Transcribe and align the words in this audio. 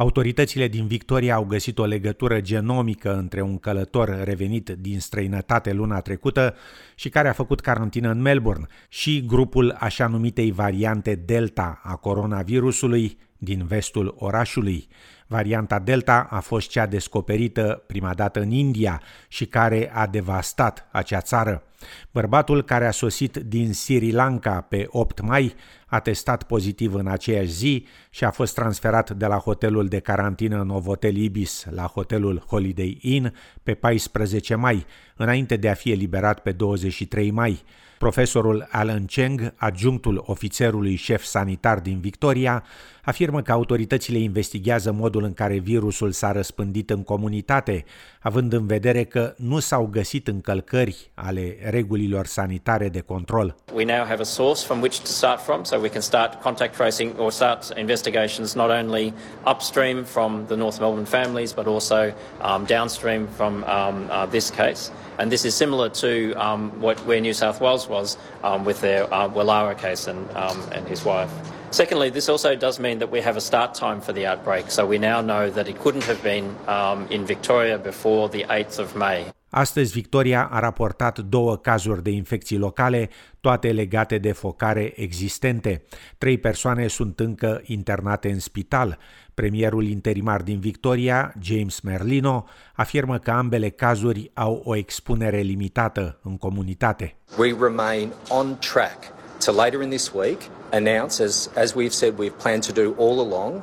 Autoritățile 0.00 0.68
din 0.68 0.86
Victoria 0.86 1.34
au 1.34 1.44
găsit 1.44 1.78
o 1.78 1.84
legătură 1.84 2.40
genomică 2.40 3.16
între 3.16 3.40
un 3.40 3.58
călător 3.58 4.20
revenit 4.24 4.68
din 4.68 5.00
străinătate 5.00 5.72
luna 5.72 6.00
trecută 6.00 6.54
și 6.94 7.08
care 7.08 7.28
a 7.28 7.32
făcut 7.32 7.60
carantină 7.60 8.10
în 8.10 8.20
Melbourne 8.20 8.66
și 8.88 9.24
grupul 9.26 9.76
așa 9.78 10.06
numitei 10.06 10.50
variante 10.50 11.14
Delta 11.14 11.80
a 11.82 11.96
coronavirusului 11.96 13.18
din 13.38 13.64
vestul 13.66 14.14
orașului. 14.18 14.88
Varianta 15.30 15.78
Delta 15.78 16.26
a 16.30 16.40
fost 16.40 16.68
cea 16.68 16.86
descoperită 16.86 17.82
prima 17.86 18.14
dată 18.14 18.40
în 18.40 18.50
India 18.50 19.02
și 19.28 19.46
care 19.46 19.90
a 19.94 20.06
devastat 20.06 20.88
acea 20.92 21.20
țară. 21.20 21.62
Bărbatul 22.10 22.62
care 22.62 22.86
a 22.86 22.90
sosit 22.90 23.36
din 23.36 23.72
Sri 23.72 24.12
Lanka 24.12 24.60
pe 24.60 24.86
8 24.88 25.20
mai 25.20 25.54
a 25.86 25.98
testat 25.98 26.42
pozitiv 26.42 26.94
în 26.94 27.06
aceeași 27.06 27.50
zi 27.50 27.86
și 28.10 28.24
a 28.24 28.30
fost 28.30 28.54
transferat 28.54 29.10
de 29.10 29.26
la 29.26 29.36
hotelul 29.36 29.86
de 29.86 29.98
carantină 29.98 30.62
Novotel 30.62 31.16
Ibis 31.16 31.66
la 31.70 31.82
hotelul 31.82 32.44
Holiday 32.46 32.98
Inn 33.00 33.34
pe 33.62 33.74
14 33.74 34.54
mai, 34.54 34.86
înainte 35.16 35.56
de 35.56 35.68
a 35.68 35.74
fi 35.74 35.90
eliberat 35.90 36.40
pe 36.40 36.52
23 36.52 37.30
mai. 37.30 37.62
Profesorul 38.00 38.68
Alan 38.70 39.04
Cheng, 39.04 39.54
adjunctul 39.56 40.22
ofițerului 40.26 40.94
șef 40.94 41.22
sanitar 41.22 41.80
din 41.80 42.00
Victoria, 42.00 42.64
afirmă 43.02 43.42
că 43.42 43.52
autoritățile 43.52 44.18
investigează 44.18 44.92
modul 44.92 45.19
în 45.22 45.32
care 45.32 45.58
virusul 45.58 46.12
s-a 46.12 46.32
răspândit 46.32 46.90
în 46.90 47.02
comunitate, 47.02 47.84
având 48.20 48.52
în 48.52 48.66
vedere 48.66 49.04
că 49.04 49.34
nu 49.36 49.58
s-au 49.58 49.88
găsit 49.92 50.28
încălcări 50.28 51.10
ale 51.14 51.56
regulilor 51.70 52.26
sanitare 52.26 52.88
de 52.88 53.00
control. 53.00 53.54
We 53.74 53.84
now 53.84 54.04
have 54.04 54.20
a 54.20 54.24
source 54.24 54.64
from 54.64 54.80
which 54.80 54.98
to 54.98 55.06
start 55.06 55.40
from, 55.40 55.64
so 55.64 55.76
we 55.76 55.88
can 55.88 56.00
start 56.00 56.42
contact 56.42 56.76
tracing 56.76 57.12
or 57.18 57.30
start 57.30 57.72
investigations 57.76 58.54
not 58.54 58.70
only 58.70 59.12
upstream 59.46 60.04
from 60.04 60.44
the 60.46 60.56
North 60.56 60.78
Melbourne 60.80 61.06
families, 61.06 61.52
but 61.52 61.66
also 61.66 62.12
um, 62.42 62.64
downstream 62.64 63.28
from 63.36 63.64
um, 63.64 64.08
uh, 64.10 64.26
this 64.30 64.50
case. 64.50 64.90
And 65.18 65.30
this 65.30 65.44
is 65.44 65.54
similar 65.54 65.88
to 65.88 66.32
um, 66.34 66.70
what 66.80 66.96
where 67.06 67.20
New 67.20 67.34
South 67.34 67.60
Wales 67.60 67.88
was 67.88 68.16
um, 68.42 68.64
with 68.64 68.80
their 68.80 69.02
uh, 69.12 69.28
Wallara 69.28 69.76
case 69.76 70.10
and, 70.10 70.28
um, 70.36 70.58
and 70.72 70.88
his 70.88 71.04
wife. 71.04 71.30
Secondly, 71.70 72.10
this 72.10 72.28
also 72.28 72.56
does 72.56 72.78
mean 72.78 72.98
that 72.98 73.10
we 73.12 73.20
have 73.20 73.36
a 73.36 73.40
start 73.40 73.74
time 73.74 74.00
for 74.00 74.12
the 74.12 74.26
outbreak, 74.26 74.70
so 74.70 74.84
we 74.86 74.98
now 74.98 75.20
know 75.20 75.50
that 75.50 75.66
it 75.68 75.78
couldn't 75.78 76.04
have 76.04 76.20
been 76.22 76.44
um, 76.66 77.06
in 77.08 77.24
Victoria 77.24 77.78
before 77.78 78.28
the 78.28 78.44
8th 78.44 78.78
of 78.78 78.94
May. 78.94 79.32
Astăzi, 79.50 79.92
Victoria 79.92 80.48
a 80.50 80.58
raportat 80.58 81.18
două 81.18 81.56
cazuri 81.56 82.02
de 82.02 82.10
infecții 82.10 82.58
locale, 82.58 83.08
toate 83.40 83.72
legate 83.72 84.18
de 84.18 84.32
focare 84.32 84.92
existente. 84.96 85.82
Trei 86.18 86.38
persoane 86.38 86.86
sunt 86.86 87.20
încă 87.20 87.62
internate 87.64 88.30
în 88.30 88.38
spital. 88.38 88.98
Premierul 89.34 89.86
interimar 89.86 90.42
din 90.42 90.60
Victoria, 90.60 91.34
James 91.40 91.80
Merlino, 91.80 92.44
afirmă 92.74 93.18
că 93.18 93.30
ambele 93.30 93.68
cazuri 93.68 94.30
au 94.34 94.62
o 94.64 94.76
expunere 94.76 95.40
limitată 95.40 96.18
în 96.22 96.36
comunitate. 96.36 97.16
We 97.38 97.54
remain 97.60 98.12
on 98.28 98.56
track 98.58 99.18
to 99.40 99.52
later 99.52 99.82
in 99.82 99.90
this 99.90 100.14
week 100.14 100.48
announce, 100.72 101.20
as, 101.20 101.48
as 101.56 101.74
we've 101.74 101.94
said 101.94 102.18
we've 102.18 102.38
planned 102.38 102.62
to 102.64 102.72
do 102.72 102.94
all 102.94 103.20
along, 103.20 103.62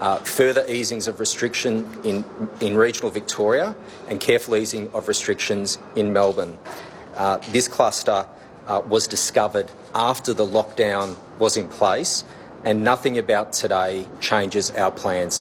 uh, 0.00 0.16
further 0.16 0.64
easings 0.68 1.06
of 1.06 1.20
restriction 1.20 1.86
in, 2.04 2.24
in 2.60 2.76
regional 2.76 3.10
Victoria 3.10 3.74
and 4.08 4.20
careful 4.20 4.56
easing 4.56 4.90
of 4.92 5.08
restrictions 5.08 5.78
in 5.94 6.12
Melbourne. 6.12 6.58
Uh, 7.16 7.38
this 7.52 7.68
cluster 7.68 8.26
uh, 8.66 8.80
was 8.88 9.06
discovered 9.06 9.70
after 9.94 10.34
the 10.34 10.46
lockdown 10.46 11.16
was 11.38 11.56
in 11.56 11.68
place, 11.68 12.24
and 12.64 12.82
nothing 12.82 13.18
about 13.18 13.52
today 13.52 14.06
changes 14.20 14.70
our 14.72 14.90
plans. 14.90 15.38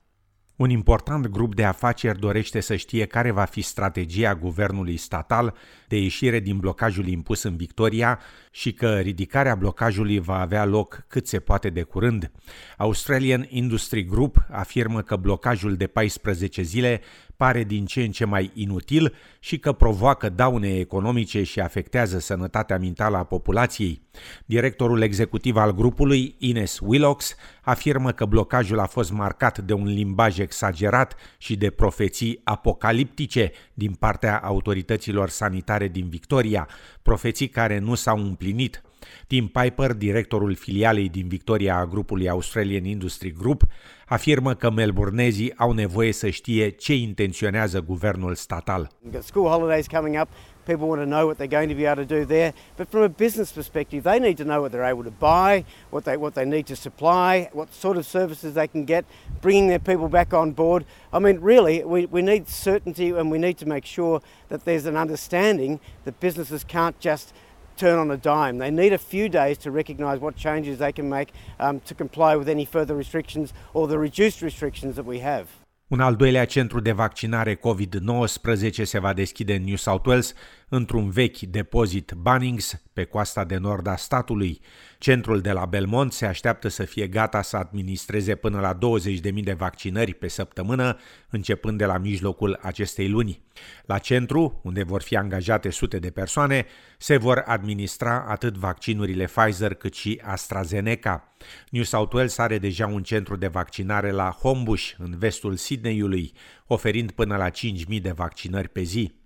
Un 0.62 0.70
important 0.70 1.28
grup 1.28 1.56
de 1.56 1.64
afaceri 1.64 2.20
dorește 2.20 2.60
să 2.60 2.76
știe 2.76 3.06
care 3.06 3.32
va 3.32 3.46
fi 3.46 3.62
strategia 3.62 4.36
guvernului 4.36 4.98
statal 4.98 5.54
de 5.88 5.98
ieșire 5.98 6.40
din 6.40 6.58
blocajul 6.58 7.08
impus 7.08 7.44
în 7.44 7.56
Victoria 7.56 8.20
și 8.52 8.74
că 8.74 9.00
ridicarea 9.00 9.56
blocajului 9.56 10.20
va 10.20 10.40
avea 10.40 10.66
loc 10.66 11.06
cât 11.08 11.28
se 11.28 11.40
poate 11.40 11.70
de 11.70 11.82
curând. 11.82 12.32
Australian 12.78 13.46
Industry 13.50 14.06
Group 14.06 14.46
afirmă 14.50 15.02
că 15.02 15.16
blocajul 15.16 15.76
de 15.76 15.88
14 15.88 16.62
zile 16.62 17.02
pare 17.42 17.64
din 17.64 17.86
ce 17.86 18.02
în 18.02 18.12
ce 18.12 18.26
mai 18.26 18.52
inutil 18.54 19.14
și 19.40 19.60
că 19.60 19.72
provoacă 19.72 20.30
daune 20.30 20.78
economice 20.78 21.44
și 21.44 21.60
afectează 21.60 22.20
sănătatea 22.20 22.78
mentală 22.78 23.18
a 23.18 23.24
populației. 23.24 24.02
Directorul 24.46 25.02
executiv 25.02 25.56
al 25.56 25.74
grupului, 25.74 26.36
Ines 26.38 26.80
Willocks, 26.82 27.36
afirmă 27.62 28.12
că 28.12 28.26
blocajul 28.26 28.80
a 28.80 28.86
fost 28.86 29.12
marcat 29.12 29.60
de 29.60 29.74
un 29.74 29.88
limbaj 29.88 30.40
exagerat 30.40 31.16
și 31.38 31.56
de 31.56 31.70
profeții 31.70 32.42
apocaliptice 32.44 33.52
din 33.74 33.92
partea 33.94 34.38
autorităților 34.38 35.30
sanitare 35.30 35.88
din 35.88 36.10
Victoria, 36.10 36.68
profeții 37.02 37.48
care 37.48 37.80
nu 37.80 37.96
s-au 37.96 38.18
împlinit. 38.42 38.82
Tim 39.28 39.48
Piper, 39.48 39.94
directorul 39.94 40.56
filialei 40.56 41.10
din 41.10 41.28
Victoria 41.28 41.78
a 41.78 41.86
grupului 41.86 42.30
Australian 42.30 42.86
Industry 42.86 43.32
Group, 43.32 43.64
afirmă 44.06 44.54
că 44.54 44.70
melburnezii 44.70 45.58
au 45.58 45.72
nevoie 45.72 46.12
să 46.12 46.30
știe 46.30 46.70
ce 46.70 46.96
intenționează 46.96 47.82
guvernul 47.82 48.36
statal. 48.36 48.90
School 49.20 49.50
holidays 49.50 49.88
coming 49.88 50.22
up, 50.22 50.28
people 50.66 50.88
want 50.88 51.02
to 51.02 51.08
know 51.08 51.26
what 51.26 51.38
they're 51.38 51.58
going 51.58 51.70
to 51.70 51.76
be 51.76 51.88
able 51.90 52.06
to 52.06 52.16
do 52.16 52.26
there, 52.26 52.54
but 52.78 52.90
from 52.90 53.02
a 53.02 53.08
business 53.08 53.52
perspective, 53.52 54.02
they 54.02 54.20
need 54.20 54.38
to 54.38 54.44
know 54.44 54.60
what 54.62 54.72
they're 54.72 54.92
able 54.92 55.04
to 55.04 55.16
buy, 55.20 55.64
what 55.90 56.04
they 56.04 56.18
what 56.18 56.34
they 56.34 56.46
need 56.46 56.66
to 56.66 56.76
supply, 56.76 57.50
what 57.54 57.74
sort 57.74 57.98
of 57.98 58.06
services 58.06 58.54
they 58.54 58.68
can 58.68 58.86
get, 58.86 59.04
bringing 59.42 59.68
their 59.70 59.80
people 59.80 60.08
back 60.08 60.34
on 60.34 60.52
board. 60.52 60.86
I 61.14 61.20
mean, 61.20 61.40
really, 61.42 61.84
we, 61.84 62.06
we 62.06 62.22
need 62.22 62.48
certainty 62.48 63.10
and 63.10 63.32
we 63.32 63.38
need 63.38 63.58
to 63.58 63.66
make 63.66 63.86
sure 63.86 64.22
that 64.48 64.64
there's 64.66 64.86
an 64.86 64.98
understanding 64.98 65.80
that 66.04 66.20
businesses 66.20 66.64
can't 66.64 67.00
just 67.00 67.34
turn 67.82 67.98
on 67.98 68.10
a 68.12 68.18
dime. 68.18 68.56
They 68.64 68.72
need 68.82 68.94
a 68.94 69.04
few 69.14 69.28
days 69.30 69.58
to 69.58 69.70
recognise 69.72 70.18
what 70.20 70.34
changes 70.36 70.78
they 70.78 70.92
can 70.92 71.08
make 71.08 71.30
um, 71.60 71.80
to 71.90 71.94
comply 71.94 72.36
with 72.40 72.48
any 72.48 72.66
further 72.66 72.96
restrictions 72.98 73.54
or 73.74 73.88
the 73.88 73.98
reduced 73.98 74.40
restrictions 74.42 74.94
that 74.96 75.06
we 75.06 75.20
have. 75.20 75.46
Un 75.88 76.00
al 76.00 76.16
doilea 76.16 76.46
centru 76.46 76.80
de 76.80 76.92
vaccinare 76.92 77.56
COVID-19 77.56 78.84
se 78.84 79.00
va 79.00 79.14
deschide 79.14 79.56
în 79.56 79.64
New 79.64 79.76
South 79.76 80.06
Wales 80.06 80.34
într-un 80.74 81.10
vechi 81.10 81.40
depozit 81.40 82.14
Bunnings 82.18 82.82
pe 82.94 83.04
coasta 83.04 83.44
de 83.44 83.58
nord 83.58 83.88
a 83.88 83.96
statului. 83.96 84.60
Centrul 84.98 85.42
de 85.42 85.52
la 85.52 85.66
Belmont 85.66 86.14
se 86.14 86.26
așteaptă 86.26 86.68
să 86.68 86.84
fie 86.84 87.08
gata 87.08 87.42
să 87.42 87.58
administreze 87.58 88.36
până 88.36 88.60
la 88.60 88.78
20.000 88.78 89.44
de 89.44 89.54
vaccinări 89.54 90.14
pe 90.14 90.28
săptămână, 90.28 90.98
începând 91.30 91.78
de 91.78 91.86
la 91.86 91.98
mijlocul 91.98 92.60
acestei 92.62 93.10
luni. 93.10 93.42
La 93.86 93.98
centru, 93.98 94.60
unde 94.64 94.84
vor 94.84 95.02
fi 95.02 95.16
angajate 95.16 95.70
sute 95.70 96.00
de 96.00 96.10
persoane, 96.10 96.66
se 96.98 97.18
vor 97.18 97.44
administra 97.46 98.26
atât 98.28 98.56
vaccinurile 98.56 99.26
Pfizer 99.26 99.74
cât 99.74 99.94
și 99.94 100.22
AstraZeneca. 100.24 101.34
New 101.70 101.84
South 101.84 102.14
Wales 102.14 102.38
are 102.38 102.58
deja 102.58 102.88
un 102.88 103.04
centru 103.04 103.36
de 103.36 103.48
vaccinare 103.48 104.12
la 104.12 104.30
Homebush, 104.30 104.92
în 104.98 105.18
vestul 105.18 105.56
Sydneyului, 105.56 106.34
oferind 106.68 107.12
până 107.12 107.38
la 107.38 107.50
5.000 107.50 108.02
de 108.02 108.12
vaccinări 108.12 108.70
pe 108.70 108.82
zi. 108.82 109.21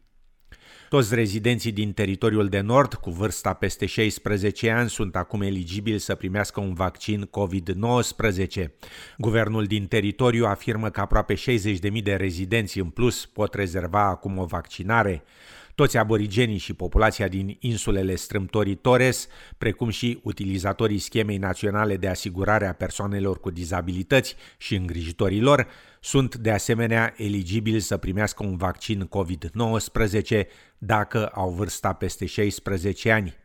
Toți 0.96 1.16
rezidenții 1.16 1.72
din 1.72 1.94
teritoriul 1.94 2.48
de 2.48 2.60
nord 2.60 2.94
cu 2.94 3.10
vârsta 3.10 3.54
peste 3.54 3.86
16 3.86 4.70
ani 4.70 4.90
sunt 4.90 5.16
acum 5.16 5.42
eligibili 5.42 6.00
să 6.00 6.16
primească 6.16 6.60
un 6.60 6.74
vaccin 6.74 7.30
COVID-19. 7.30 8.66
Guvernul 9.18 9.66
din 9.66 9.88
teritoriu 9.88 10.46
afirmă 10.46 10.90
că 10.90 11.00
aproape 11.02 11.34
60.000 11.34 12.04
de 12.04 12.14
rezidenți 12.14 12.80
în 12.80 12.90
plus 12.90 13.26
pot 13.26 13.54
rezerva 13.54 14.02
acum 14.08 14.38
o 14.38 14.46
vaccinare. 14.46 15.24
Toți 15.76 15.98
aborigenii 15.98 16.58
și 16.58 16.74
populația 16.74 17.28
din 17.28 17.58
insulele 17.60 18.16
strâmtorii 18.16 18.76
Torres, 18.76 19.28
precum 19.58 19.90
și 19.90 20.20
utilizatorii 20.24 20.98
schemei 20.98 21.38
naționale 21.38 21.98
de 21.98 22.08
asigurare 22.08 22.68
a 22.68 22.74
persoanelor 22.74 23.40
cu 23.40 23.50
dizabilități 23.50 24.36
și 24.58 24.76
îngrijitorilor, 24.76 25.68
sunt 26.00 26.36
de 26.36 26.52
asemenea 26.52 27.14
eligibili 27.18 27.80
să 27.80 27.98
primească 27.98 28.46
un 28.46 28.58
vaccin 28.58 29.10
COVID-19 29.10 30.42
dacă 30.78 31.28
au 31.28 31.50
vârsta 31.50 31.94
peste 31.94 32.26
16 32.26 33.12
ani. 33.12 33.45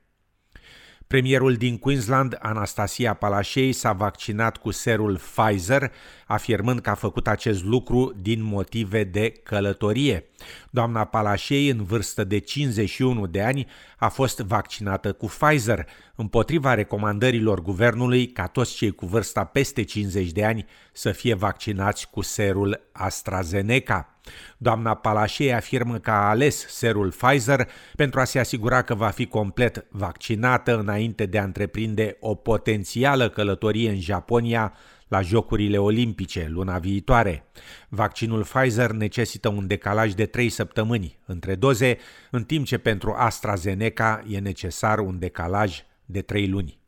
Premierul 1.10 1.54
din 1.54 1.78
Queensland, 1.78 2.38
Anastasia 2.40 3.14
Palaszczuk, 3.14 3.74
s-a 3.74 3.92
vaccinat 3.92 4.56
cu 4.56 4.70
serul 4.70 5.18
Pfizer, 5.18 5.92
afirmând 6.26 6.80
că 6.80 6.90
a 6.90 6.94
făcut 6.94 7.28
acest 7.28 7.64
lucru 7.64 8.12
din 8.20 8.42
motive 8.42 9.04
de 9.04 9.30
călătorie. 9.30 10.24
Doamna 10.70 11.04
Palaszczuk, 11.04 11.70
în 11.70 11.84
vârstă 11.84 12.24
de 12.24 12.38
51 12.38 13.26
de 13.26 13.42
ani, 13.42 13.66
a 13.98 14.08
fost 14.08 14.38
vaccinată 14.38 15.12
cu 15.12 15.26
Pfizer, 15.26 15.86
împotriva 16.14 16.74
recomandărilor 16.74 17.62
guvernului 17.62 18.26
ca 18.26 18.46
toți 18.46 18.74
cei 18.74 18.90
cu 18.90 19.06
vârsta 19.06 19.44
peste 19.44 19.82
50 19.82 20.30
de 20.30 20.44
ani 20.44 20.66
să 20.92 21.12
fie 21.12 21.34
vaccinați 21.34 22.10
cu 22.10 22.20
serul 22.20 22.88
AstraZeneca. 22.92 24.19
Doamna 24.56 24.94
Palașe 24.94 25.52
afirmă 25.52 25.98
că 25.98 26.10
a 26.10 26.28
ales 26.28 26.66
serul 26.68 27.12
Pfizer 27.12 27.68
pentru 27.96 28.20
a 28.20 28.24
se 28.24 28.38
asigura 28.38 28.82
că 28.82 28.94
va 28.94 29.08
fi 29.08 29.26
complet 29.26 29.86
vaccinată 29.90 30.78
înainte 30.78 31.26
de 31.26 31.38
a 31.38 31.44
întreprinde 31.44 32.16
o 32.20 32.34
potențială 32.34 33.28
călătorie 33.28 33.90
în 33.90 34.00
Japonia 34.00 34.72
la 35.08 35.20
Jocurile 35.20 35.78
Olimpice 35.78 36.46
luna 36.50 36.78
viitoare. 36.78 37.44
Vaccinul 37.88 38.42
Pfizer 38.42 38.90
necesită 38.90 39.48
un 39.48 39.66
decalaj 39.66 40.12
de 40.12 40.26
3 40.26 40.48
săptămâni 40.48 41.18
între 41.26 41.54
doze, 41.54 41.98
în 42.30 42.44
timp 42.44 42.66
ce 42.66 42.78
pentru 42.78 43.14
AstraZeneca 43.16 44.24
e 44.28 44.38
necesar 44.38 44.98
un 44.98 45.18
decalaj 45.18 45.82
de 46.04 46.22
3 46.22 46.48
luni. 46.48 46.78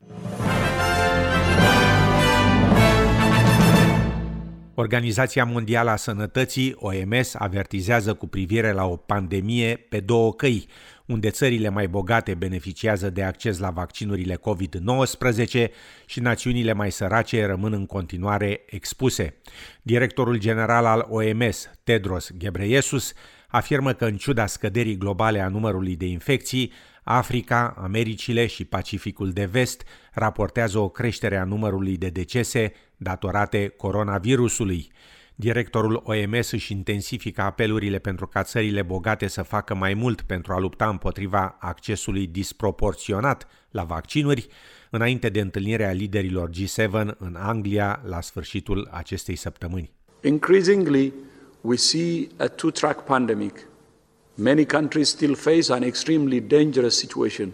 Organizația 4.83 5.45
Mondială 5.45 5.89
a 5.89 5.95
Sănătății, 5.95 6.75
OMS, 6.75 7.35
avertizează 7.35 8.13
cu 8.13 8.27
privire 8.27 8.71
la 8.71 8.85
o 8.85 8.95
pandemie 8.95 9.75
pe 9.75 9.99
două 9.99 10.33
căi, 10.33 10.67
unde 11.05 11.29
țările 11.29 11.69
mai 11.69 11.87
bogate 11.87 12.33
beneficiază 12.33 13.09
de 13.09 13.23
acces 13.23 13.59
la 13.59 13.69
vaccinurile 13.69 14.35
COVID-19 14.35 15.67
și 16.05 16.19
națiunile 16.19 16.73
mai 16.73 16.91
sărace 16.91 17.45
rămân 17.45 17.73
în 17.73 17.85
continuare 17.85 18.61
expuse. 18.65 19.35
Directorul 19.81 20.37
general 20.37 20.85
al 20.85 21.07
OMS, 21.09 21.69
Tedros 21.83 22.31
Ghebreyesus, 22.37 23.13
afirmă 23.47 23.93
că 23.93 24.05
în 24.05 24.17
ciuda 24.17 24.45
scăderii 24.45 24.97
globale 24.97 25.39
a 25.39 25.47
numărului 25.47 25.95
de 25.95 26.05
infecții, 26.05 26.71
Africa, 27.03 27.73
Americile 27.77 28.45
și 28.45 28.65
Pacificul 28.65 29.31
de 29.31 29.45
Vest 29.45 29.83
raportează 30.13 30.79
o 30.79 30.89
creștere 30.89 31.37
a 31.37 31.43
numărului 31.43 31.97
de 31.97 32.09
decese 32.09 32.73
datorate 32.97 33.73
coronavirusului. 33.77 34.91
Directorul 35.35 36.03
OMS 36.05 36.51
își 36.51 36.71
intensifică 36.71 37.41
apelurile 37.41 37.99
pentru 37.99 38.27
ca 38.27 38.43
țările 38.43 38.81
bogate 38.81 39.27
să 39.27 39.41
facă 39.41 39.75
mai 39.75 39.93
mult 39.93 40.21
pentru 40.21 40.53
a 40.53 40.59
lupta 40.59 40.89
împotriva 40.89 41.57
accesului 41.59 42.27
disproporționat 42.27 43.47
la 43.71 43.83
vaccinuri, 43.83 44.47
înainte 44.89 45.29
de 45.29 45.39
întâlnirea 45.39 45.91
liderilor 45.91 46.49
G7 46.49 46.89
în 47.17 47.35
Anglia 47.37 48.01
la 48.05 48.21
sfârșitul 48.21 48.89
acestei 48.91 49.35
săptămâni. 49.35 49.91
Increasingly, 50.21 51.13
we 51.61 51.75
see 51.75 52.27
a 52.37 52.47
two-track 52.47 53.03
pandemic. 53.03 53.67
Many 54.37 54.65
countries 54.65 55.09
still 55.09 55.35
face 55.35 55.69
an 55.69 55.83
extremely 55.83 56.39
dangerous 56.39 56.97
situation, 56.97 57.53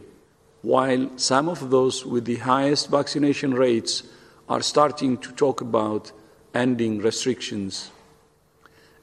while 0.61 1.09
some 1.17 1.49
of 1.49 1.69
those 1.69 2.05
with 2.05 2.23
the 2.23 2.37
highest 2.37 2.89
vaccination 2.89 3.53
rates 3.53 4.03
are 4.47 4.61
starting 4.61 5.17
to 5.17 5.31
talk 5.33 5.59
about 5.59 6.13
ending 6.53 6.99
restrictions. 6.99 7.91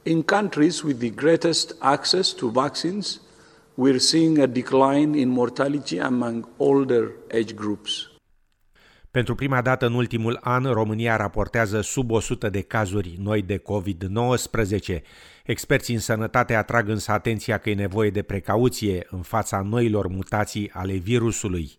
In 0.06 0.22
countries 0.22 0.82
with 0.82 1.00
the 1.00 1.10
greatest 1.10 1.74
access 1.82 2.32
to 2.34 2.50
vaccines, 2.50 3.20
we're 3.76 3.98
seeing 3.98 4.38
a 4.38 4.46
decline 4.46 5.14
in 5.14 5.28
mortality 5.28 5.98
among 5.98 6.46
older 6.58 7.12
age 7.30 7.54
groups. 7.54 8.08
Pentru 9.16 9.34
prima 9.34 9.62
dată 9.62 9.86
în 9.86 9.94
ultimul 9.94 10.38
an, 10.42 10.64
România 10.64 11.16
raportează 11.16 11.80
sub 11.80 12.10
100 12.10 12.48
de 12.48 12.60
cazuri 12.60 13.16
noi 13.18 13.42
de 13.42 13.58
COVID-19. 13.58 15.00
Experții 15.44 15.94
în 15.94 16.00
sănătate 16.00 16.54
atrag 16.54 16.88
însă 16.88 17.12
atenția 17.12 17.58
că 17.58 17.70
e 17.70 17.74
nevoie 17.74 18.10
de 18.10 18.22
precauție 18.22 19.06
în 19.10 19.22
fața 19.22 19.60
noilor 19.60 20.06
mutații 20.08 20.70
ale 20.72 20.92
virusului. 20.92 21.70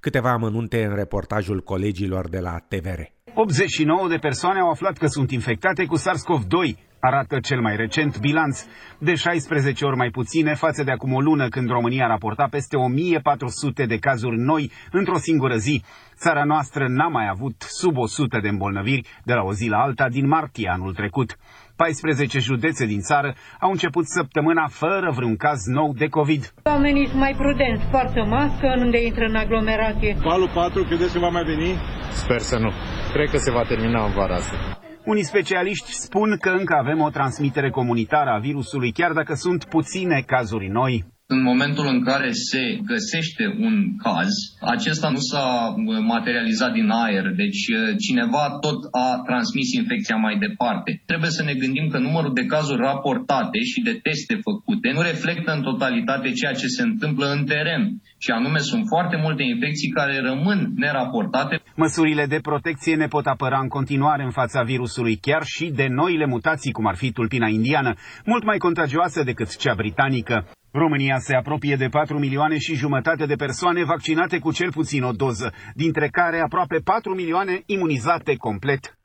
Câteva 0.00 0.30
amănunte 0.30 0.84
în 0.84 0.94
reportajul 0.94 1.60
colegilor 1.60 2.28
de 2.28 2.38
la 2.38 2.58
TVR. 2.68 3.00
89 3.34 4.08
de 4.08 4.16
persoane 4.16 4.60
au 4.60 4.70
aflat 4.70 4.98
că 4.98 5.06
sunt 5.06 5.30
infectate 5.30 5.84
cu 5.84 5.96
SARS-CoV-2, 5.98 6.91
arată 7.04 7.40
cel 7.40 7.60
mai 7.60 7.76
recent 7.76 8.18
bilanț, 8.18 8.64
de 8.98 9.14
16 9.14 9.84
ori 9.84 9.96
mai 9.96 10.10
puține 10.10 10.54
față 10.54 10.82
de 10.82 10.90
acum 10.90 11.12
o 11.12 11.20
lună 11.20 11.48
când 11.48 11.68
România 11.70 12.06
raporta 12.06 12.46
peste 12.50 12.76
1400 12.76 13.86
de 13.86 13.96
cazuri 13.98 14.38
noi 14.38 14.70
într-o 14.90 15.18
singură 15.18 15.56
zi. 15.56 15.82
Țara 16.16 16.44
noastră 16.44 16.86
n-a 16.88 17.08
mai 17.08 17.28
avut 17.30 17.54
sub 17.58 17.96
100 17.96 18.38
de 18.42 18.48
îmbolnăviri 18.48 19.08
de 19.24 19.32
la 19.32 19.42
o 19.42 19.52
zi 19.52 19.68
la 19.68 19.78
alta 19.78 20.08
din 20.08 20.26
martie 20.28 20.68
anul 20.72 20.94
trecut. 20.94 21.36
14 21.76 22.38
județe 22.38 22.86
din 22.86 23.00
țară 23.00 23.34
au 23.60 23.70
început 23.70 24.06
săptămâna 24.06 24.66
fără 24.68 25.12
vreun 25.14 25.36
caz 25.36 25.66
nou 25.66 25.92
de 25.92 26.06
COVID. 26.06 26.52
Oamenii 26.64 27.06
sunt 27.06 27.20
mai 27.20 27.34
prudenți, 27.36 27.84
poartă 27.90 28.24
mască 28.24 28.74
unde 28.78 29.04
intră 29.04 29.24
în 29.24 29.34
aglomerație. 29.34 30.16
Valul 30.22 30.50
4 30.54 30.84
credeți 30.84 31.12
că 31.12 31.18
va 31.18 31.28
mai 31.28 31.44
veni? 31.44 31.74
Sper 32.10 32.38
să 32.38 32.58
nu. 32.58 32.70
Cred 33.12 33.30
că 33.30 33.36
se 33.36 33.50
va 33.50 33.62
termina 33.62 34.04
în 34.04 34.12
vara 34.12 34.34
asta. 34.34 34.81
Unii 35.04 35.24
specialiști 35.24 35.92
spun 35.92 36.36
că 36.40 36.50
încă 36.50 36.74
avem 36.74 37.00
o 37.00 37.10
transmitere 37.10 37.70
comunitară 37.70 38.30
a 38.30 38.38
virusului, 38.38 38.92
chiar 38.92 39.12
dacă 39.12 39.34
sunt 39.34 39.64
puține 39.64 40.22
cazuri 40.26 40.68
noi. 40.68 41.04
În 41.34 41.42
momentul 41.42 41.86
în 41.94 42.00
care 42.10 42.30
se 42.50 42.62
găsește 42.92 43.44
un 43.66 43.76
caz, 44.04 44.32
acesta 44.74 45.08
nu 45.16 45.22
s-a 45.30 45.46
uh, 45.68 45.98
materializat 46.14 46.72
din 46.72 46.88
aer, 47.04 47.24
deci 47.42 47.62
uh, 47.68 47.78
cineva 48.06 48.44
tot 48.64 48.78
a 49.04 49.08
transmis 49.28 49.68
infecția 49.80 50.16
mai 50.16 50.36
departe. 50.46 50.90
Trebuie 51.10 51.30
să 51.30 51.42
ne 51.42 51.54
gândim 51.54 51.86
că 51.88 51.98
numărul 51.98 52.32
de 52.34 52.44
cazuri 52.54 52.84
raportate 52.88 53.58
și 53.70 53.80
de 53.88 53.94
teste 54.06 54.34
făcute 54.48 54.88
nu 54.94 55.02
reflectă 55.10 55.50
în 55.52 55.62
totalitate 55.62 56.28
ceea 56.32 56.54
ce 56.60 56.66
se 56.76 56.82
întâmplă 56.82 57.26
în 57.36 57.44
teren. 57.44 57.82
Și 58.24 58.30
anume 58.30 58.58
sunt 58.58 58.84
foarte 58.94 59.16
multe 59.24 59.42
infecții 59.42 59.94
care 59.98 60.16
rămân 60.30 60.58
neraportate. 60.74 61.54
Măsurile 61.76 62.26
de 62.26 62.38
protecție 62.42 62.94
ne 62.96 63.06
pot 63.06 63.26
apăra 63.26 63.58
în 63.60 63.68
continuare 63.68 64.22
în 64.22 64.30
fața 64.30 64.62
virusului, 64.62 65.16
chiar 65.16 65.42
și 65.44 65.64
de 65.80 65.86
noile 66.00 66.26
mutații, 66.26 66.72
cum 66.72 66.86
ar 66.86 66.96
fi 66.96 67.12
tulpina 67.12 67.48
indiană, 67.48 67.92
mult 68.24 68.44
mai 68.44 68.58
contagioasă 68.58 69.22
decât 69.22 69.56
cea 69.56 69.74
britanică. 69.74 70.36
România 70.72 71.18
se 71.18 71.34
apropie 71.34 71.76
de 71.76 71.88
4 71.88 72.18
milioane 72.18 72.58
și 72.58 72.74
jumătate 72.74 73.26
de 73.26 73.34
persoane 73.34 73.84
vaccinate 73.84 74.38
cu 74.38 74.52
cel 74.52 74.70
puțin 74.70 75.02
o 75.02 75.10
doză, 75.12 75.52
dintre 75.74 76.08
care 76.08 76.40
aproape 76.40 76.78
4 76.84 77.14
milioane 77.14 77.62
imunizate 77.66 78.34
complet. 78.36 78.96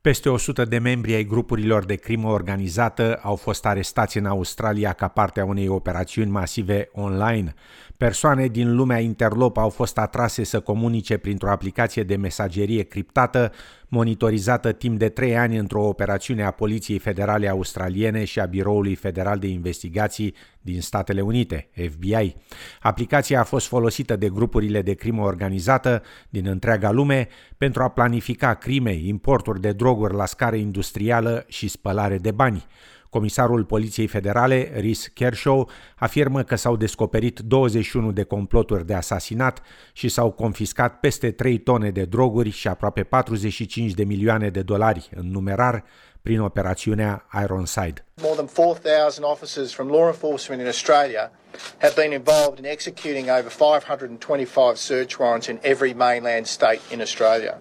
Peste 0.00 0.28
100 0.28 0.64
de 0.64 0.78
membri 0.78 1.14
ai 1.14 1.24
grupurilor 1.24 1.84
de 1.84 1.94
crimă 1.94 2.28
organizată 2.28 3.18
au 3.22 3.36
fost 3.36 3.66
arestați 3.66 4.18
în 4.18 4.26
Australia 4.26 4.92
ca 4.92 5.08
parte 5.08 5.40
a 5.40 5.44
unei 5.44 5.68
operațiuni 5.68 6.30
masive 6.30 6.88
online. 6.92 7.54
Persoane 7.96 8.46
din 8.46 8.74
lumea 8.74 8.98
interlop 8.98 9.56
au 9.56 9.68
fost 9.68 9.98
atrase 9.98 10.44
să 10.44 10.60
comunice 10.60 11.16
printr-o 11.16 11.50
aplicație 11.50 12.02
de 12.02 12.16
mesagerie 12.16 12.82
criptată, 12.82 13.52
monitorizată 13.94 14.72
timp 14.72 14.98
de 14.98 15.08
trei 15.08 15.36
ani 15.36 15.56
într-o 15.56 15.86
operațiune 15.86 16.44
a 16.44 16.50
Poliției 16.50 16.98
Federale 16.98 17.48
Australiene 17.48 18.24
și 18.24 18.40
a 18.40 18.44
Biroului 18.44 18.94
Federal 18.94 19.38
de 19.38 19.46
Investigații 19.46 20.34
din 20.60 20.80
Statele 20.80 21.20
Unite, 21.20 21.68
FBI. 21.90 22.36
Aplicația 22.80 23.40
a 23.40 23.44
fost 23.44 23.66
folosită 23.66 24.16
de 24.16 24.28
grupurile 24.28 24.82
de 24.82 24.94
crimă 24.94 25.22
organizată 25.22 26.02
din 26.28 26.46
întreaga 26.46 26.90
lume 26.90 27.28
pentru 27.56 27.82
a 27.82 27.88
planifica 27.88 28.54
crime, 28.54 28.92
importuri 28.92 29.60
de 29.60 29.72
droguri 29.72 30.14
la 30.14 30.26
scară 30.26 30.56
industrială 30.56 31.44
și 31.48 31.68
spălare 31.68 32.18
de 32.18 32.30
bani. 32.30 32.66
Comisarul 33.12 33.64
Poliției 33.64 34.06
Federale, 34.06 34.72
Rhys 34.74 35.06
Kershaw, 35.06 35.70
afirmă 35.96 36.42
că 36.42 36.54
s-au 36.54 36.76
descoperit 36.76 37.38
21 37.38 38.12
de 38.12 38.22
comploturi 38.22 38.86
de 38.86 38.94
asasinat 38.94 39.62
și 39.92 40.08
s-au 40.08 40.30
confiscat 40.30 41.00
peste 41.00 41.30
3 41.30 41.58
tone 41.58 41.90
de 41.90 42.04
droguri 42.04 42.50
și 42.50 42.68
aproape 42.68 43.02
45 43.02 43.92
de 43.92 44.04
milioane 44.04 44.48
de 44.48 44.62
dolari 44.62 45.08
în 45.14 45.30
numerar 45.30 45.84
prin 46.22 46.40
operațiunea 46.40 47.26
Ironside. 47.42 48.04
More 48.22 48.34
than 48.34 48.46
4,000 48.46 49.24
officers 49.24 49.72
from 49.72 49.88
law 49.88 50.06
enforcement 50.06 50.60
in 50.62 50.66
Australia 50.66 51.30
have 51.78 51.94
been 51.94 52.12
involved 52.12 52.58
in 52.58 52.64
executing 52.64 53.28
over 53.38 53.50
525 53.58 54.76
search 54.76 55.18
warrants 55.18 55.46
in 55.46 55.58
every 55.62 55.92
mainland 55.92 56.46
state 56.46 56.80
in 56.92 57.00
Australia. 57.00 57.60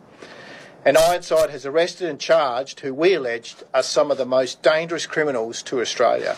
And 0.84 0.98
Ironside 0.98 1.52
has 1.52 1.66
arrested 1.66 2.10
and 2.10 2.20
charged 2.20 2.80
who 2.80 2.92
we 2.94 3.14
alleged 3.14 3.64
are 3.72 3.84
some 3.84 4.10
of 4.12 4.18
the 4.18 4.26
most 4.26 4.62
dangerous 4.64 5.06
criminals 5.06 5.62
to 5.64 5.80
Australia. 5.80 6.36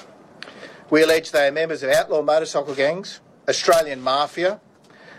We 0.90 1.02
allege 1.02 1.30
they 1.32 1.48
are 1.48 1.52
members 1.52 1.82
of 1.82 1.90
outlaw 1.90 2.22
motorcycle 2.22 2.74
gangs, 2.74 3.22
Australian 3.48 4.02
mafia, 4.02 4.60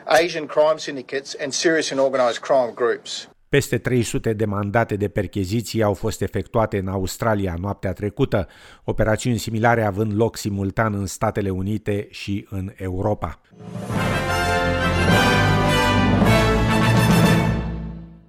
Asian 0.06 0.46
crime 0.46 0.78
syndicates, 0.78 1.34
and 1.40 1.54
serious 1.54 1.90
and 1.90 2.00
organised 2.00 2.40
crime 2.42 2.74
groups. 2.74 3.28
Peste 3.48 3.78
300 3.78 4.32
de 4.32 4.44
mandate 4.44 4.96
de 4.96 5.08
percheziții 5.08 5.82
au 5.82 5.94
fost 5.94 6.20
efectuate 6.22 6.78
în 6.78 6.88
Australia 6.88 7.54
noaptea 7.60 7.92
trecută, 7.92 8.48
operațiuni 8.84 9.38
similare 9.38 9.84
având 9.84 10.16
loc 10.16 10.36
simultan 10.36 10.94
în 10.94 11.06
Statele 11.06 11.50
Unite 11.50 12.06
și 12.10 12.46
în 12.50 12.72
Europa. 12.76 13.40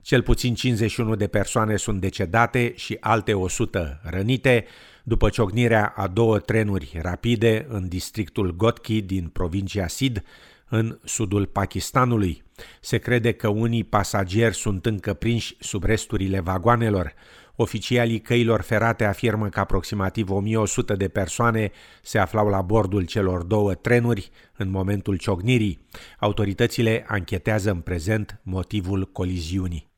Cel 0.06 0.22
puțin 0.22 0.56
51 0.56 1.16
de 1.16 1.28
persoane 1.28 1.76
sunt 1.76 2.02
decedate 2.02 2.74
și 2.76 2.98
alte 3.00 3.34
100 3.34 4.00
rănite 4.04 4.66
după 5.04 5.30
ciocnirea 5.30 5.94
a 5.96 6.08
două 6.08 6.40
trenuri 6.40 7.00
rapide 7.02 7.66
în 7.70 7.88
districtul 7.88 8.56
Gotki 8.56 9.02
din 9.02 9.28
provincia 9.28 9.88
Sid, 9.88 10.24
în 10.70 11.00
sudul 11.04 11.46
Pakistanului. 11.46 12.44
Se 12.82 12.98
crede 12.98 13.32
că 13.32 13.48
unii 13.48 13.84
pasageri 13.84 14.56
sunt 14.56 14.86
încă 14.86 15.14
prinși 15.14 15.56
sub 15.60 15.84
resturile 15.84 16.40
vagoanelor. 16.40 17.14
Oficialii 17.56 18.22
căilor 18.22 18.62
ferate 18.62 19.06
afirmă 19.06 19.50
că 19.50 19.60
aproximativ 19.60 20.30
1100 20.30 20.96
de 20.96 21.08
persoane 21.08 21.72
se 22.02 22.18
aflau 22.18 22.48
la 22.48 22.62
bordul 22.62 23.06
celor 23.06 23.44
două 23.44 23.74
trenuri 23.74 24.30
în 24.58 24.70
momentul 24.70 25.18
ciocnirii. 25.18 25.86
Autoritățile 26.20 27.06
anchetează 27.08 27.72
în 27.72 27.80
prezent 27.80 28.40
motivul 28.44 29.12
coliziunii. 29.12 29.94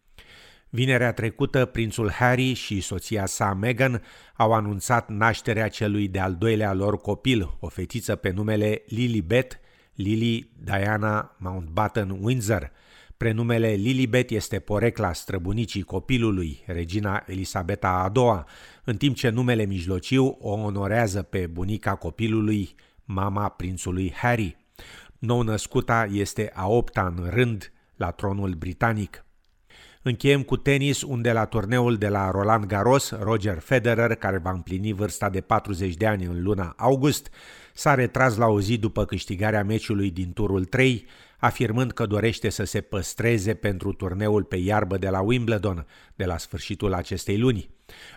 Vinerea 0.69 1.13
trecută, 1.13 1.65
prințul 1.65 2.11
Harry 2.11 2.53
și 2.53 2.81
soția 2.81 3.25
sa 3.25 3.53
Meghan 3.53 4.01
au 4.35 4.53
anunțat 4.53 5.09
nașterea 5.09 5.67
celui 5.67 6.07
de-al 6.07 6.35
doilea 6.35 6.73
lor 6.73 6.97
copil, 6.97 7.57
o 7.59 7.67
fetiță 7.67 8.15
pe 8.15 8.29
numele 8.29 8.81
Lilibet, 8.87 9.59
Lily 9.93 10.51
Diana 10.63 11.35
Mountbatten 11.39 12.17
Windsor. 12.21 12.71
Prenumele 13.17 13.67
Lilibet 13.67 14.29
este 14.29 14.59
porecla 14.59 15.13
străbunicii 15.13 15.81
copilului, 15.81 16.63
regina 16.65 17.23
Elisabeta 17.27 17.89
a 17.89 18.11
II, 18.15 18.43
în 18.83 18.97
timp 18.97 19.15
ce 19.15 19.29
numele 19.29 19.65
mijlociu 19.65 20.37
o 20.39 20.51
onorează 20.51 21.21
pe 21.21 21.47
bunica 21.47 21.95
copilului, 21.95 22.75
mama 23.05 23.49
prințului 23.49 24.13
Harry. 24.15 24.57
Nou 25.19 25.41
născuta 25.41 26.07
este 26.11 26.51
a 26.53 26.67
opta 26.67 27.13
în 27.17 27.29
rând 27.29 27.71
la 27.95 28.11
tronul 28.11 28.53
britanic. 28.53 29.25
Încheiem 30.07 30.43
cu 30.43 30.57
tenis, 30.57 31.01
unde 31.01 31.31
la 31.31 31.45
turneul 31.45 31.97
de 31.97 32.07
la 32.07 32.31
Roland 32.31 32.65
Garros, 32.65 33.11
Roger 33.19 33.59
Federer, 33.59 34.15
care 34.15 34.37
va 34.37 34.51
împlini 34.51 34.93
vârsta 34.93 35.29
de 35.29 35.41
40 35.41 35.93
de 35.93 36.05
ani 36.05 36.25
în 36.25 36.43
luna 36.43 36.73
august, 36.77 37.29
s-a 37.73 37.93
retras 37.93 38.35
la 38.35 38.45
o 38.45 38.61
zi 38.61 38.77
după 38.77 39.05
câștigarea 39.05 39.63
meciului 39.63 40.11
din 40.11 40.33
turul 40.33 40.65
3, 40.65 41.05
afirmând 41.37 41.91
că 41.91 42.05
dorește 42.05 42.49
să 42.49 42.63
se 42.63 42.81
păstreze 42.81 43.53
pentru 43.53 43.93
turneul 43.93 44.43
pe 44.43 44.55
iarbă 44.55 44.97
de 44.97 45.09
la 45.09 45.21
Wimbledon 45.21 45.85
de 46.15 46.25
la 46.25 46.37
sfârșitul 46.37 46.93
acestei 46.93 47.37
luni. 47.37 47.69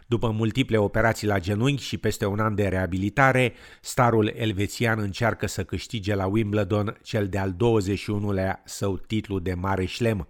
După 0.06 0.30
multiple 0.30 0.76
operații 0.76 1.26
la 1.26 1.38
genunchi 1.38 1.82
și 1.82 1.98
peste 1.98 2.26
un 2.26 2.38
an 2.38 2.54
de 2.54 2.68
reabilitare, 2.68 3.52
starul 3.80 4.32
elvețian 4.36 4.98
încearcă 4.98 5.46
să 5.46 5.64
câștige 5.64 6.14
la 6.14 6.26
Wimbledon 6.26 6.98
cel 7.02 7.28
de-al 7.28 7.54
21-lea 7.54 8.62
său 8.64 8.96
titlu 8.96 9.38
de 9.38 9.54
mare 9.54 9.84
șlem. 9.84 10.28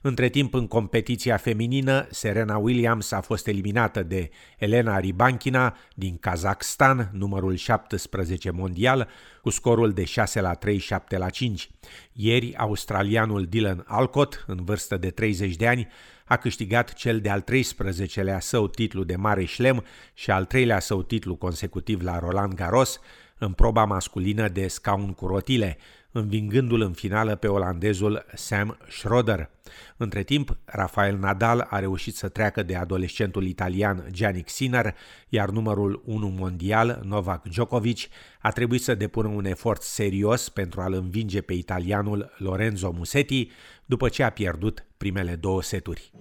Între 0.00 0.28
timp, 0.28 0.54
în 0.54 0.66
competiția 0.66 1.36
feminină, 1.36 2.06
Serena 2.10 2.56
Williams 2.56 3.12
a 3.12 3.20
fost 3.20 3.46
eliminată 3.46 4.02
de 4.02 4.30
Elena 4.58 4.98
Ribankina 4.98 5.76
din 5.94 6.18
Kazakhstan, 6.18 7.10
numărul 7.12 7.54
17 7.54 8.50
mondial, 8.50 9.08
cu 9.42 9.50
scorul 9.50 9.92
de 9.92 10.04
6 10.04 10.40
la 10.40 10.54
3, 10.54 10.78
7 10.78 11.18
la 11.18 11.30
5. 11.30 11.70
Ieri, 12.12 12.56
australianul 12.56 13.44
Dylan 13.44 13.84
Alcott, 13.86 14.44
în 14.46 14.64
vârstă 14.64 14.96
de 14.96 15.10
30 15.10 15.56
de 15.56 15.66
ani, 15.66 15.88
a 16.24 16.36
câștigat 16.36 16.92
cel 16.92 17.20
de-al 17.20 17.44
13-lea 17.50 18.38
său 18.38 18.68
titlu 18.68 19.04
de 19.04 19.16
mare 19.16 19.44
șlem 19.44 19.84
și 20.14 20.30
al 20.30 20.44
treilea 20.44 20.80
său 20.80 21.02
titlu 21.02 21.36
consecutiv 21.36 22.02
la 22.02 22.18
Roland 22.18 22.54
Garros, 22.54 23.00
în 23.38 23.52
proba 23.52 23.84
masculină 23.84 24.48
de 24.48 24.68
scaun 24.68 25.12
cu 25.12 25.26
rotile, 25.26 25.78
învingându-l 26.14 26.80
în 26.80 26.92
finală 26.92 27.34
pe 27.34 27.46
olandezul 27.46 28.24
Sam 28.34 28.78
Schroeder. 28.88 29.50
Între 29.96 30.22
timp, 30.22 30.56
Rafael 30.64 31.18
Nadal 31.18 31.66
a 31.70 31.78
reușit 31.78 32.16
să 32.16 32.28
treacă 32.28 32.62
de 32.62 32.76
adolescentul 32.76 33.44
italian 33.44 34.06
Giannick 34.10 34.48
Sinner, 34.48 34.94
iar 35.28 35.48
numărul 35.48 36.02
1 36.04 36.28
mondial, 36.28 37.00
Novak 37.04 37.48
Djokovic, 37.48 37.98
a 38.40 38.50
trebuit 38.50 38.82
să 38.82 38.94
depună 38.94 39.28
un 39.28 39.44
efort 39.44 39.82
serios 39.82 40.48
pentru 40.48 40.80
a-l 40.80 40.92
învinge 40.92 41.40
pe 41.40 41.52
italianul 41.52 42.34
Lorenzo 42.36 42.92
Musetti, 42.96 43.50
după 43.84 44.08
ce 44.08 44.22
a 44.22 44.30
pierdut 44.30 44.86
primele 44.96 45.36
două 45.36 45.62
seturi. 45.62 46.12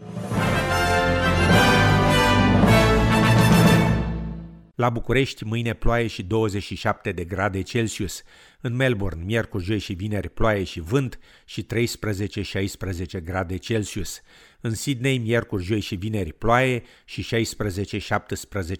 La 4.76 4.90
București, 4.90 5.44
mâine 5.44 5.74
ploaie 5.74 6.08
și 6.08 6.24
27 6.24 7.12
de 7.12 7.24
grade 7.24 7.62
Celsius. 7.62 8.24
În 8.62 8.76
Melbourne, 8.76 9.24
miercuri, 9.24 9.64
joi 9.64 9.80
și 9.80 9.94
vineri, 9.94 10.30
ploaie 10.30 10.64
și 10.64 10.80
vânt 10.80 11.20
și 11.46 11.66
13-16 13.18 13.24
grade 13.24 13.58
Celsius. 13.58 14.22
În 14.62 14.74
Sydney, 14.74 15.18
miercuri, 15.18 15.64
joi 15.64 15.80
și 15.80 15.96
vineri, 15.96 16.34
ploaie 16.34 16.84
și 17.06 17.46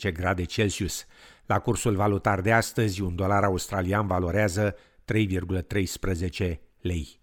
16-17 0.08 0.12
grade 0.14 0.44
Celsius. 0.44 1.06
La 1.46 1.60
cursul 1.60 1.96
valutar 1.96 2.42
de 2.42 2.52
astăzi, 2.52 3.02
un 3.02 3.16
dolar 3.16 3.44
australian 3.44 4.08
valorează 4.08 4.76
3,13 5.06 6.60
lei. 6.82 7.22